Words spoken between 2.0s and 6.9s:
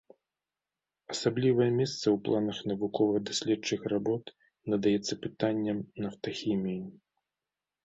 ў планах навукова-даследчых работ надаецца пытанням нафтахіміі.